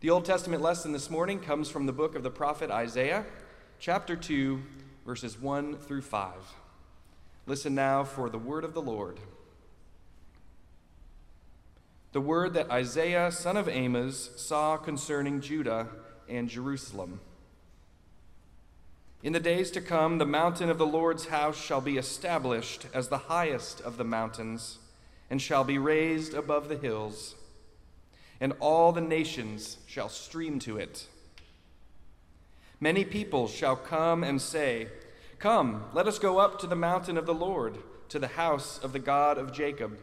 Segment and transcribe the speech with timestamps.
[0.00, 3.26] The Old Testament lesson this morning comes from the book of the prophet Isaiah,
[3.78, 4.62] chapter 2,
[5.04, 6.32] verses 1 through 5.
[7.46, 9.20] Listen now for the word of the Lord.
[12.12, 15.88] The word that Isaiah, son of Amos, saw concerning Judah
[16.30, 17.20] and Jerusalem.
[19.22, 23.08] In the days to come, the mountain of the Lord's house shall be established as
[23.08, 24.78] the highest of the mountains,
[25.28, 27.34] and shall be raised above the hills
[28.40, 31.06] and all the nations shall stream to it.
[32.80, 34.88] Many people shall come and say,
[35.38, 38.92] Come, let us go up to the mountain of the Lord, to the house of
[38.92, 39.98] the God of Jacob,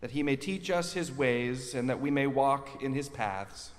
[0.00, 3.70] that he may teach us his ways, and that we may walk in his paths.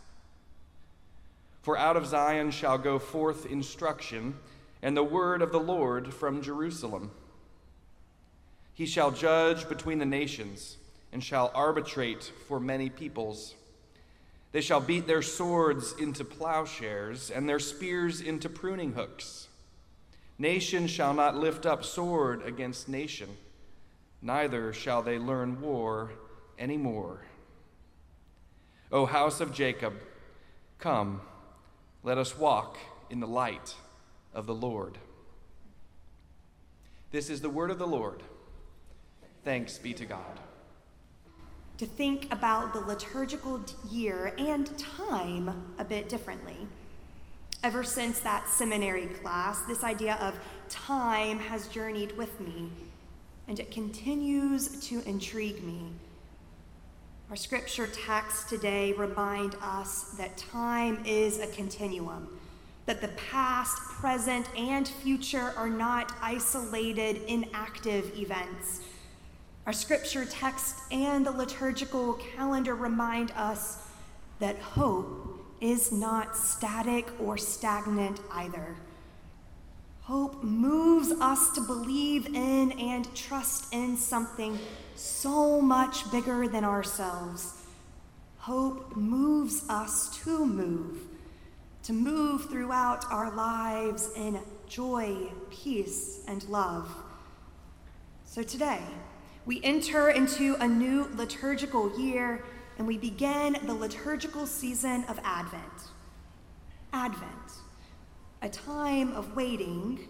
[1.61, 4.35] For out of Zion shall go forth instruction,
[4.81, 7.11] and the word of the Lord from Jerusalem.
[8.73, 10.77] He shall judge between the nations,
[11.11, 13.55] and shall arbitrate for many peoples.
[14.51, 19.47] They shall beat their swords into plowshares and their spears into pruning hooks.
[20.37, 23.29] Nation shall not lift up sword against nation,
[24.21, 26.11] neither shall they learn war
[26.57, 27.21] any more.
[28.91, 29.93] O house of Jacob,
[30.79, 31.21] come,
[32.03, 32.77] let us walk
[33.09, 33.75] in the light
[34.33, 34.97] of the Lord.
[37.11, 38.23] This is the word of the Lord.
[39.43, 40.39] Thanks be to God
[41.79, 46.57] to think about the liturgical year and time a bit differently.
[47.63, 52.69] Ever since that seminary class, this idea of time has journeyed with me,
[53.47, 55.83] and it continues to intrigue me.
[57.29, 62.27] Our scripture texts today remind us that time is a continuum,
[62.87, 68.81] that the past, present, and future are not isolated, inactive events
[69.69, 73.77] our scripture text and the liturgical calendar remind us
[74.39, 78.75] that hope is not static or stagnant either.
[80.01, 84.57] Hope moves us to believe in and trust in something
[84.95, 87.53] so much bigger than ourselves.
[88.39, 90.97] Hope moves us to move,
[91.83, 95.15] to move throughout our lives in joy,
[95.51, 96.91] peace, and love.
[98.25, 98.81] So today,
[99.49, 102.43] we enter into a new liturgical year
[102.77, 105.89] and we begin the liturgical season of Advent.
[106.93, 107.53] Advent,
[108.43, 110.07] a time of waiting,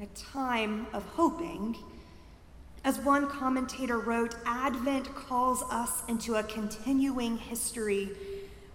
[0.00, 1.76] a time of hoping.
[2.84, 8.10] As one commentator wrote, Advent calls us into a continuing history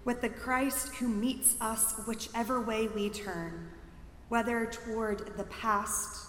[0.04, 3.70] with the Christ who meets us whichever way we turn,
[4.28, 6.28] whether toward the past,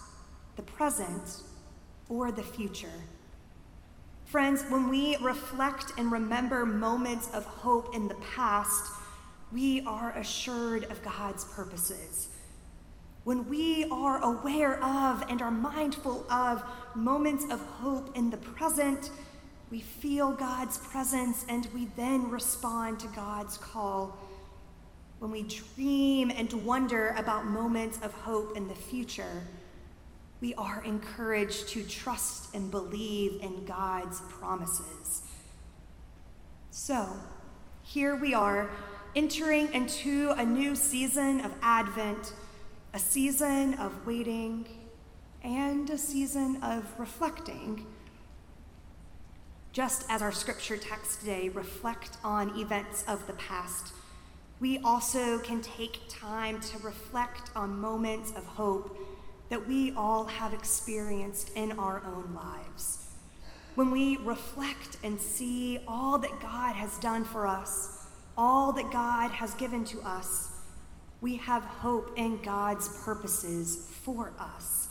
[0.55, 1.41] the present,
[2.07, 3.01] or the future.
[4.33, 8.91] Friends, when we reflect and remember moments of hope in the past,
[9.51, 12.29] we are assured of God's purposes.
[13.25, 16.63] When we are aware of and are mindful of
[16.95, 19.11] moments of hope in the present,
[19.69, 24.17] we feel God's presence and we then respond to God's call.
[25.19, 29.43] When we dream and wonder about moments of hope in the future,
[30.43, 35.21] we are encouraged to trust and believe in God's promises.
[36.69, 37.07] So,
[37.81, 38.69] here we are
[39.15, 42.33] entering into a new season of Advent,
[42.93, 44.67] a season of waiting,
[45.45, 47.85] and a season of reflecting.
[49.71, 53.93] Just as our scripture text today reflect on events of the past,
[54.59, 58.97] we also can take time to reflect on moments of hope
[59.53, 63.05] that we all have experienced in our own lives.
[63.75, 69.29] When we reflect and see all that God has done for us, all that God
[69.29, 70.49] has given to us,
[71.21, 74.87] we have hope in God's purposes for us.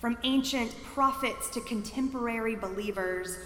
[0.00, 3.38] From ancient prophets to contemporary believers,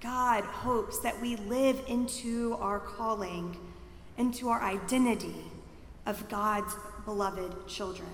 [0.00, 3.54] God hopes that we live into our calling,
[4.16, 5.44] into our identity
[6.06, 8.08] of God's beloved children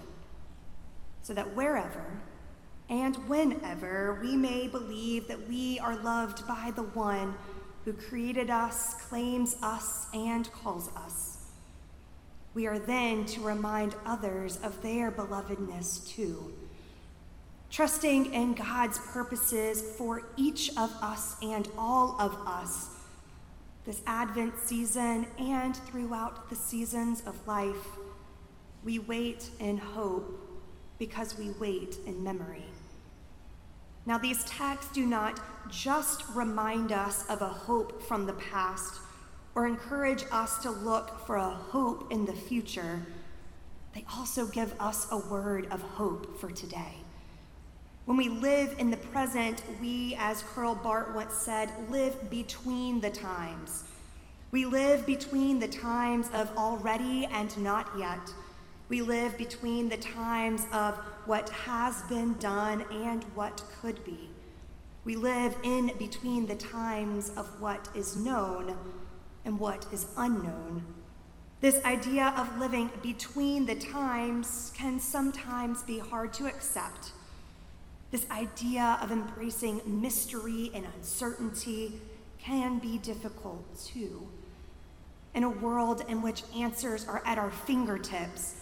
[1.29, 2.07] so that wherever
[2.89, 7.35] and whenever we may believe that we are loved by the one
[7.85, 11.49] who created us, claims us, and calls us,
[12.55, 16.51] we are then to remind others of their belovedness too.
[17.71, 22.89] Trusting in God's purposes for each of us and all of us
[23.85, 27.87] this Advent season and throughout the seasons of life,
[28.83, 30.48] we wait in hope
[30.99, 32.65] because we wait in memory.
[34.07, 35.41] Now, these texts do not
[35.71, 39.01] just remind us of a hope from the past
[39.55, 43.07] or encourage us to look for a hope in the future,
[43.95, 46.95] they also give us a word of hope for today.
[48.05, 53.11] When we live in the present, we, as Karl Barth once said, live between the
[53.11, 53.85] times.
[54.51, 58.33] We live between the times of already and not yet.
[58.89, 60.97] We live between the times of
[61.27, 64.31] what has been done and what could be.
[65.05, 68.77] We live in between the times of what is known
[69.45, 70.85] and what is unknown.
[71.61, 77.13] This idea of living between the times can sometimes be hard to accept.
[78.11, 82.01] This idea of embracing mystery and uncertainty
[82.39, 84.29] can be difficult too.
[85.35, 88.55] In a world in which answers are at our fingertips,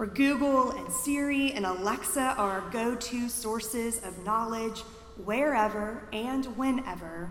[0.00, 4.80] where Google and Siri and Alexa are go to sources of knowledge
[5.26, 7.30] wherever and whenever,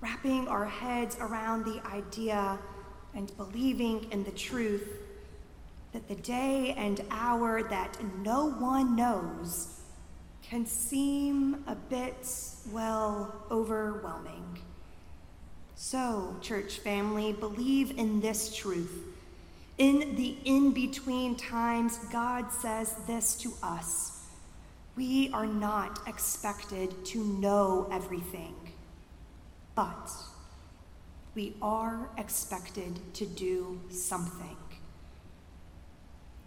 [0.00, 2.58] wrapping our heads around the idea
[3.14, 4.96] and believing in the truth
[5.92, 9.80] that the day and hour that no one knows
[10.40, 12.26] can seem a bit,
[12.72, 14.58] well, overwhelming.
[15.74, 19.13] So, church family, believe in this truth.
[19.76, 24.22] In the in between times, God says this to us
[24.96, 28.54] We are not expected to know everything,
[29.74, 30.12] but
[31.34, 34.56] we are expected to do something.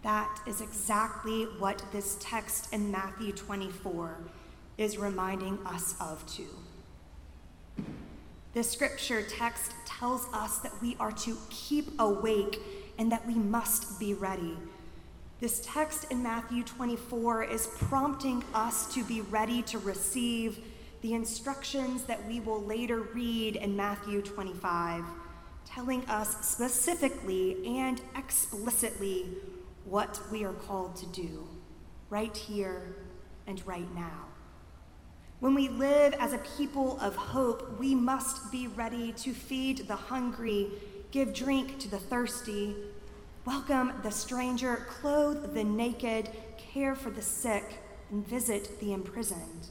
[0.02, 4.16] That is exactly what this text in Matthew 24
[4.78, 6.48] is reminding us of, too.
[8.54, 12.60] The scripture text tells us that we are to keep awake
[12.98, 14.56] and that we must be ready.
[15.40, 20.58] This text in Matthew 24 is prompting us to be ready to receive
[21.00, 25.04] the instructions that we will later read in Matthew 25,
[25.64, 29.26] telling us specifically and explicitly
[29.84, 31.46] what we are called to do
[32.10, 32.96] right here
[33.46, 34.26] and right now.
[35.40, 39.94] When we live as a people of hope, we must be ready to feed the
[39.94, 40.68] hungry,
[41.10, 42.76] give drink to the thirsty,
[43.44, 46.28] welcome the stranger, clothe the naked,
[46.58, 47.78] care for the sick,
[48.10, 49.68] and visit the imprisoned.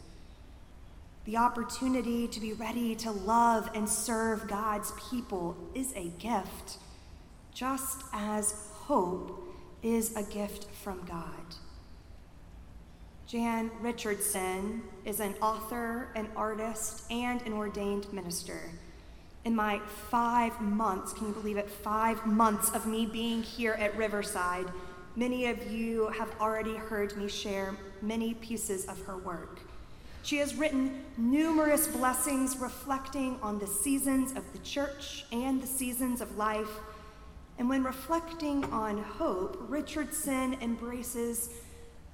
[1.25, 6.77] The opportunity to be ready to love and serve God's people is a gift,
[7.53, 9.43] just as hope
[9.83, 11.55] is a gift from God.
[13.27, 18.71] Jan Richardson is an author, an artist, and an ordained minister.
[19.47, 19.79] In my
[20.11, 21.69] five months, can you believe it?
[21.69, 24.67] Five months of me being here at Riverside,
[25.15, 29.59] many of you have already heard me share many pieces of her work.
[30.21, 36.19] She has written numerous blessings reflecting on the seasons of the church and the seasons
[36.19, 36.81] of life.
[37.57, 41.51] And when reflecting on hope, Richardson embraces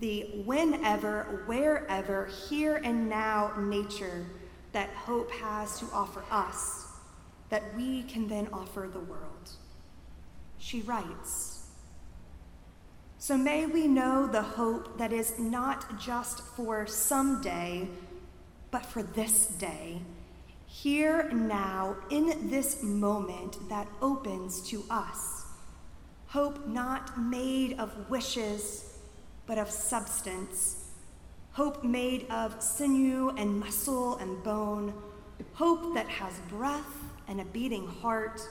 [0.02, 4.24] the whenever, wherever, here and now nature
[4.72, 6.83] that hope has to offer us,
[7.54, 9.52] that we can then offer the world.
[10.58, 11.68] She writes
[13.20, 17.88] So may we know the hope that is not just for someday,
[18.72, 20.02] but for this day,
[20.66, 25.46] here now, in this moment that opens to us.
[26.26, 28.98] Hope not made of wishes
[29.46, 30.90] but of substance,
[31.52, 34.92] hope made of sinew and muscle and bone,
[35.54, 38.42] hope that has breath and a beating heart,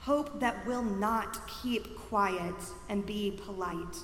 [0.00, 2.54] hope that will not keep quiet
[2.88, 3.96] and be polite,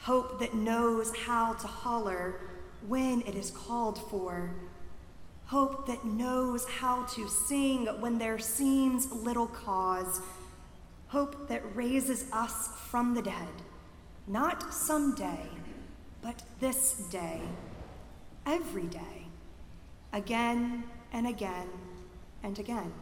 [0.00, 2.40] hope that knows how to holler
[2.88, 4.54] when it is called for,
[5.46, 10.20] hope that knows how to sing when there seems little cause,
[11.08, 13.48] hope that raises us from the dead
[14.30, 15.48] not someday,
[16.22, 17.40] but this day,
[18.46, 19.26] every day,
[20.12, 21.68] again and again
[22.42, 22.92] and again.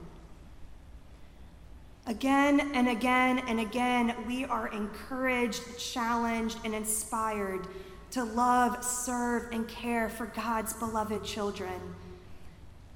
[2.07, 7.67] Again and again and again, we are encouraged, challenged, and inspired
[8.13, 11.95] to love, serve, and care for God's beloved children.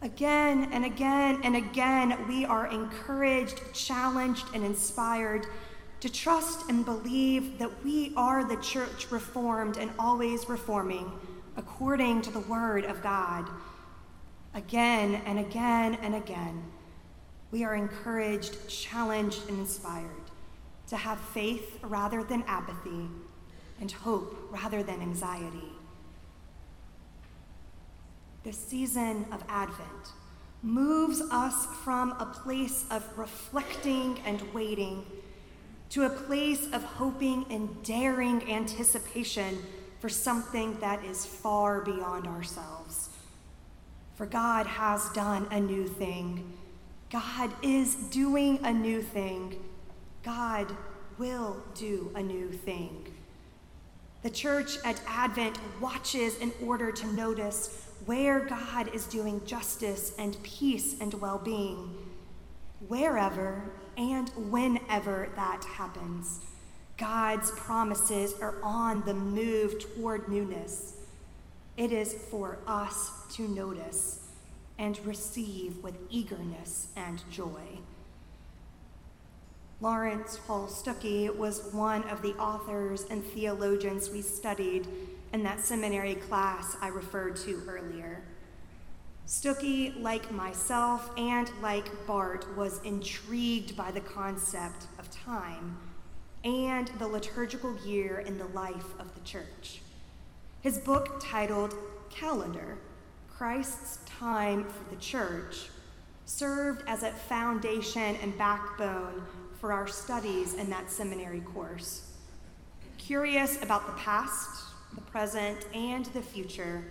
[0.01, 5.47] Again and again and again, we are encouraged, challenged, and inspired
[6.01, 11.13] to trust and believe that we are the church reformed and always reforming
[11.57, 13.49] according to the word of God.
[14.55, 16.63] Again and again and again,
[17.51, 20.09] we are encouraged, challenged, and inspired
[20.89, 23.09] to have faith rather than apathy
[23.81, 25.73] and hope rather than anxiety.
[28.45, 30.13] The season of Advent
[30.63, 35.05] moves us from a place of reflecting and waiting
[35.91, 39.59] to a place of hoping and daring anticipation
[40.01, 43.11] for something that is far beyond ourselves.
[44.15, 46.53] For God has done a new thing.
[47.11, 49.59] God is doing a new thing.
[50.23, 50.75] God
[51.19, 53.07] will do a new thing.
[54.23, 60.41] The church at Advent watches in order to notice where God is doing justice and
[60.43, 61.97] peace and well being,
[62.89, 66.41] wherever and whenever that happens.
[66.99, 70.95] God's promises are on the move toward newness.
[71.77, 74.29] It is for us to notice
[74.79, 77.79] and receive with eagerness and joy.
[79.81, 84.87] Laurence Hull Stookey was one of the authors and theologians we studied
[85.33, 88.23] in that seminary class I referred to earlier.
[89.27, 95.79] Stookey, like myself and like Barth, was intrigued by the concept of time
[96.45, 99.81] and the liturgical year in the life of the church.
[100.63, 101.75] His book, titled
[102.09, 102.79] Calendar
[103.29, 105.71] Christ's Time for the Church,
[106.25, 109.25] served as a foundation and backbone
[109.61, 112.13] for our studies in that seminary course.
[112.97, 116.85] Curious about the past, the present, and the future,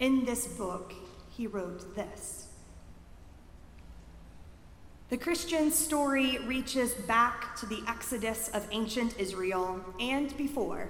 [0.00, 0.92] in this book,
[1.30, 2.48] he wrote this.
[5.10, 10.88] The Christian story reaches back to the exodus of ancient Israel and before,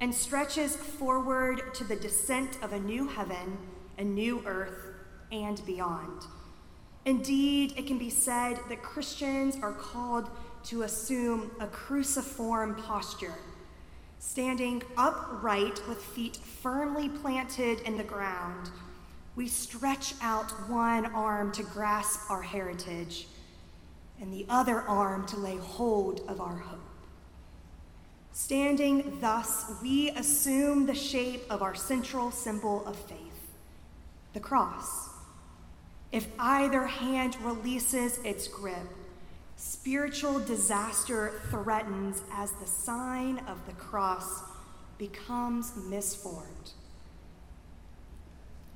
[0.00, 3.58] and stretches forward to the descent of a new heaven,
[3.98, 4.94] a new earth,
[5.30, 6.22] and beyond.
[7.04, 10.30] Indeed, it can be said that Christians are called
[10.64, 13.34] to assume a cruciform posture,
[14.18, 18.70] standing upright with feet firmly planted in the ground.
[19.36, 23.28] We stretch out one arm to grasp our heritage
[24.20, 26.89] and the other arm to lay hold of our hope.
[28.32, 33.50] Standing thus, we assume the shape of our central symbol of faith,
[34.32, 35.08] the cross.
[36.12, 38.88] If either hand releases its grip,
[39.56, 44.42] spiritual disaster threatens as the sign of the cross
[44.96, 46.72] becomes misformed.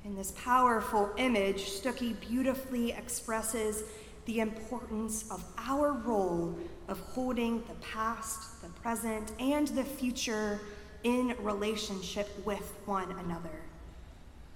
[0.03, 3.83] In this powerful image, Stookey beautifully expresses
[4.25, 6.55] the importance of our role
[6.87, 10.61] of holding the past, the present, and the future
[11.03, 13.61] in relationship with one another.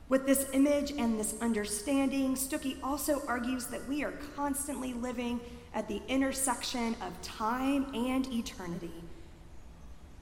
[0.10, 5.40] With this image and this understanding, Stookey also argues that we are constantly living
[5.76, 9.04] at the intersection of time and eternity.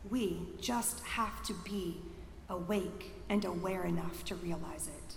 [0.09, 2.01] We just have to be
[2.49, 5.15] awake and aware enough to realize it.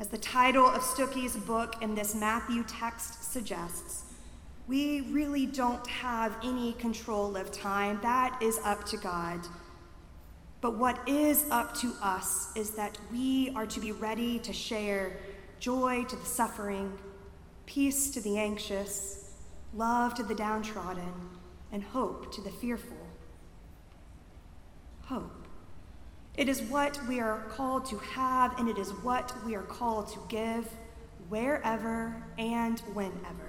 [0.00, 4.04] As the title of Stookey's book in this Matthew text suggests,
[4.66, 7.98] we really don't have any control of time.
[8.02, 9.40] That is up to God.
[10.60, 15.18] But what is up to us is that we are to be ready to share
[15.58, 16.96] joy to the suffering,
[17.66, 19.32] peace to the anxious,
[19.74, 21.12] love to the downtrodden,
[21.70, 22.96] and hope to the fearful.
[25.02, 25.46] Hope.
[26.36, 30.08] It is what we are called to have, and it is what we are called
[30.14, 30.66] to give
[31.28, 33.43] wherever and whenever.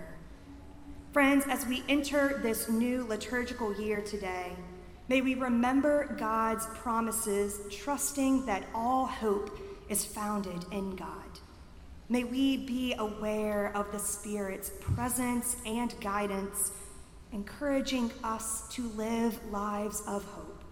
[1.15, 4.51] Friends, as we enter this new liturgical year today,
[5.07, 9.57] May we remember God's promises, trusting that all hope
[9.87, 11.39] is founded in God.
[12.09, 16.73] May we be aware of the Spirit's presence and guidance,
[17.31, 20.65] encouraging us to live lives of hope.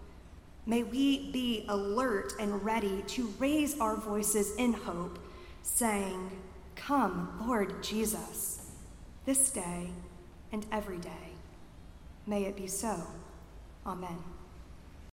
[0.66, 5.18] May we be alert and ready to raise our voices in hope,
[5.62, 6.30] saying,
[6.76, 8.60] Come, Lord Jesus,
[9.24, 9.88] this day
[10.54, 11.34] and every day.
[12.28, 13.02] May it be so.
[13.84, 14.33] Amen.